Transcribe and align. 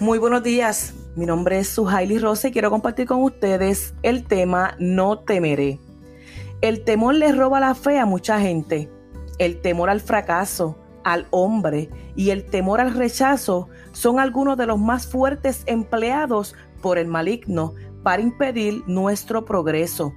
Muy 0.00 0.20
buenos 0.20 0.44
días, 0.44 0.94
mi 1.16 1.26
nombre 1.26 1.58
es 1.58 1.70
Suhaili 1.70 2.20
Rosa 2.20 2.46
y 2.46 2.52
quiero 2.52 2.70
compartir 2.70 3.08
con 3.08 3.20
ustedes 3.20 3.96
el 4.04 4.22
tema 4.22 4.76
No 4.78 5.18
temeré. 5.18 5.80
El 6.60 6.84
temor 6.84 7.16
le 7.16 7.32
roba 7.32 7.58
la 7.58 7.74
fe 7.74 7.98
a 7.98 8.06
mucha 8.06 8.38
gente. 8.38 8.88
El 9.38 9.60
temor 9.60 9.90
al 9.90 10.00
fracaso, 10.00 10.78
al 11.02 11.26
hombre 11.30 11.90
y 12.14 12.30
el 12.30 12.44
temor 12.44 12.80
al 12.80 12.94
rechazo 12.94 13.70
son 13.90 14.20
algunos 14.20 14.56
de 14.56 14.66
los 14.66 14.78
más 14.78 15.08
fuertes 15.08 15.64
empleados 15.66 16.54
por 16.80 16.96
el 16.96 17.08
maligno 17.08 17.74
para 18.04 18.22
impedir 18.22 18.84
nuestro 18.86 19.44
progreso. 19.44 20.12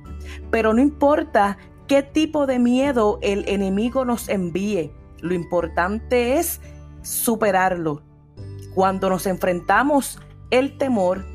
Pero 0.51 0.75
no 0.75 0.81
importa 0.81 1.57
qué 1.87 2.03
tipo 2.03 2.45
de 2.45 2.59
miedo 2.59 3.17
el 3.23 3.49
enemigo 3.49 4.05
nos 4.05 4.29
envíe, 4.29 4.91
lo 5.21 5.33
importante 5.33 6.37
es 6.37 6.61
superarlo. 7.01 8.10
Cuando 8.73 9.09
nos 9.09 9.25
enfrentamos 9.25 10.19
el 10.49 10.77
temor, 10.77 11.25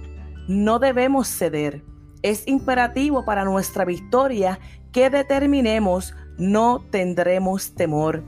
no 0.48 0.78
debemos 0.78 1.28
ceder. 1.28 1.84
Es 2.22 2.46
imperativo 2.46 3.24
para 3.24 3.44
nuestra 3.44 3.84
victoria 3.84 4.58
que 4.92 5.10
determinemos 5.10 6.14
no 6.38 6.84
tendremos 6.90 7.74
temor. 7.74 8.22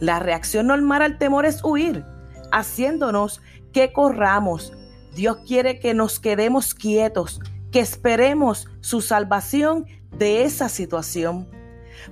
La 0.00 0.18
reacción 0.18 0.66
normal 0.66 1.02
al 1.02 1.18
temor 1.18 1.46
es 1.46 1.62
huir, 1.64 2.04
haciéndonos 2.52 3.40
que 3.72 3.92
corramos. 3.92 4.72
Dios 5.14 5.38
quiere 5.46 5.78
que 5.78 5.94
nos 5.94 6.20
quedemos 6.20 6.74
quietos, 6.74 7.40
que 7.70 7.80
esperemos 7.80 8.68
su 8.80 9.00
salvación 9.00 9.86
de 10.10 10.44
esa 10.44 10.68
situación. 10.68 11.48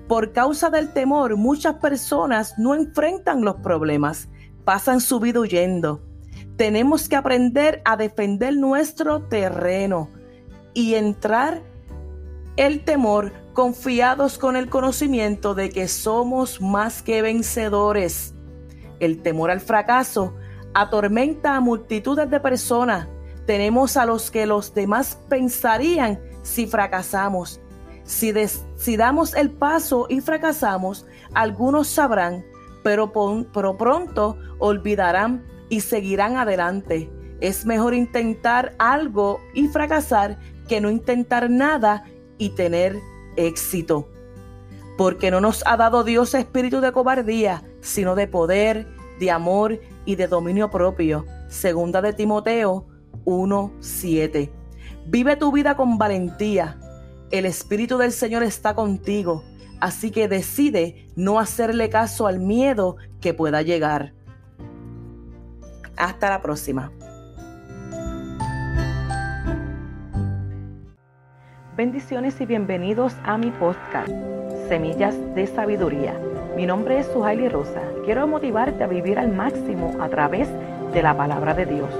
Por 0.08 0.32
causa 0.32 0.70
del 0.70 0.92
temor, 0.92 1.36
muchas 1.36 1.74
personas 1.74 2.54
no 2.58 2.74
enfrentan 2.74 3.44
los 3.44 3.56
problemas, 3.56 4.28
pasan 4.64 5.00
su 5.00 5.20
vida 5.20 5.40
huyendo. 5.40 6.02
Tenemos 6.56 7.08
que 7.08 7.16
aprender 7.16 7.82
a 7.84 7.96
defender 7.96 8.56
nuestro 8.56 9.22
terreno 9.22 10.08
y 10.72 10.94
entrar 10.94 11.62
el 12.56 12.84
temor 12.84 13.32
confiados 13.52 14.38
con 14.38 14.56
el 14.56 14.68
conocimiento 14.68 15.54
de 15.54 15.70
que 15.70 15.88
somos 15.88 16.60
más 16.60 17.02
que 17.02 17.22
vencedores. 17.22 18.34
El 19.00 19.22
temor 19.22 19.50
al 19.50 19.60
fracaso 19.60 20.34
atormenta 20.74 21.56
a 21.56 21.60
multitudes 21.60 22.30
de 22.30 22.40
personas. 22.40 23.08
Tenemos 23.46 23.96
a 23.96 24.06
los 24.06 24.30
que 24.30 24.46
los 24.46 24.74
demás 24.74 25.18
pensarían 25.28 26.20
si 26.42 26.66
fracasamos. 26.66 27.60
Si, 28.04 28.32
si 28.76 28.96
damos 28.96 29.34
el 29.34 29.50
paso 29.50 30.06
y 30.08 30.20
fracasamos, 30.20 31.06
algunos 31.32 31.88
sabrán, 31.88 32.44
pero, 32.84 33.10
pronto 33.78 34.38
olvidarán 34.58 35.44
y 35.68 35.80
seguirán 35.80 36.36
adelante. 36.36 37.10
Es 37.40 37.66
mejor 37.66 37.94
intentar 37.94 38.74
algo 38.78 39.40
y 39.54 39.66
fracasar 39.66 40.38
que 40.68 40.80
no 40.80 40.90
intentar 40.90 41.50
nada 41.50 42.04
y 42.38 42.50
tener 42.50 42.96
éxito. 43.36 44.08
Porque 44.96 45.32
no 45.32 45.40
nos 45.40 45.64
ha 45.66 45.76
dado 45.76 46.04
Dios 46.04 46.34
espíritu 46.34 46.80
de 46.80 46.92
cobardía, 46.92 47.64
sino 47.80 48.14
de 48.14 48.28
poder, 48.28 48.86
de 49.18 49.30
amor 49.30 49.80
y 50.04 50.14
de 50.14 50.28
dominio 50.28 50.70
propio. 50.70 51.24
Segunda 51.48 52.00
de 52.02 52.12
Timoteo 52.12 52.86
1:7. 53.24 54.52
Vive 55.06 55.36
tu 55.36 55.50
vida 55.50 55.74
con 55.76 55.98
valentía. 55.98 56.78
El 57.30 57.46
espíritu 57.46 57.98
del 57.98 58.12
Señor 58.12 58.42
está 58.42 58.74
contigo, 58.74 59.42
así 59.80 60.10
que 60.10 60.28
decide 60.28 61.08
no 61.16 61.38
hacerle 61.38 61.88
caso 61.88 62.26
al 62.26 62.38
miedo 62.38 62.96
que 63.20 63.34
pueda 63.34 63.62
llegar. 63.62 64.12
Hasta 65.96 66.30
la 66.30 66.42
próxima. 66.42 66.92
Bendiciones 71.76 72.40
y 72.40 72.46
bienvenidos 72.46 73.14
a 73.24 73.36
mi 73.36 73.50
podcast, 73.50 74.12
Semillas 74.68 75.16
de 75.34 75.46
Sabiduría. 75.46 76.14
Mi 76.56 76.66
nombre 76.66 77.00
es 77.00 77.06
Suhaili 77.06 77.48
Rosa. 77.48 77.82
Quiero 78.04 78.28
motivarte 78.28 78.84
a 78.84 78.86
vivir 78.86 79.18
al 79.18 79.32
máximo 79.32 79.96
a 80.00 80.08
través 80.08 80.48
de 80.92 81.02
la 81.02 81.16
palabra 81.16 81.54
de 81.54 81.66
Dios. 81.66 81.90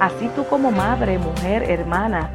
Así 0.00 0.28
tú 0.36 0.44
como 0.44 0.70
madre, 0.70 1.18
mujer, 1.18 1.70
hermana 1.70 2.30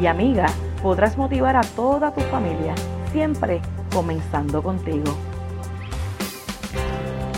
y 0.00 0.06
amiga 0.06 0.46
podrás 0.82 1.16
motivar 1.16 1.56
a 1.56 1.62
toda 1.62 2.12
tu 2.12 2.20
familia, 2.22 2.74
siempre 3.12 3.60
comenzando 3.92 4.62
contigo. 4.62 5.14